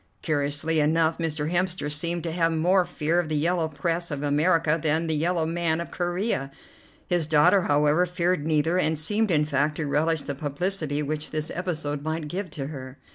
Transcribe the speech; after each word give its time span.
Curiously 0.23 0.79
enough, 0.79 1.19
Mr. 1.19 1.51
Hemster 1.51 1.87
seemed 1.91 2.23
to 2.23 2.31
have 2.31 2.51
more 2.51 2.85
fear 2.85 3.19
of 3.19 3.29
the 3.29 3.35
yellow 3.35 3.67
press 3.67 4.09
of 4.09 4.23
America 4.23 4.79
than 4.81 5.03
of 5.03 5.09
the 5.09 5.15
yellow 5.15 5.45
man 5.45 5.79
of 5.79 5.91
Corea. 5.91 6.49
His 7.05 7.27
daughter, 7.27 7.61
however, 7.65 8.07
feared 8.07 8.43
neither, 8.43 8.79
and 8.79 8.97
seemed 8.97 9.29
in 9.29 9.45
fact 9.45 9.75
to 9.77 9.85
relish 9.85 10.23
the 10.23 10.33
publicity 10.33 11.03
which 11.03 11.29
this 11.29 11.51
episode 11.53 12.01
might 12.01 12.27
give 12.27 12.49
to 12.49 12.65
her. 12.65 12.97